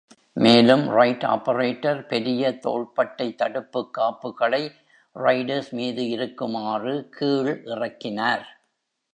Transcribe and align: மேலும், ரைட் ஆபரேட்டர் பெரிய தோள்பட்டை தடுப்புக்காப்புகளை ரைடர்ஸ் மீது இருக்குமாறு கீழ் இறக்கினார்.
மேலும், 0.37 0.85
ரைட் 0.89 1.25
ஆபரேட்டர் 1.25 1.99
பெரிய 2.07 2.59
தோள்பட்டை 2.59 3.35
தடுப்புக்காப்புகளை 3.37 4.63
ரைடர்ஸ் 5.15 5.71
மீது 5.71 6.09
இருக்குமாறு 6.09 7.09
கீழ் 7.09 7.53
இறக்கினார். 7.65 8.45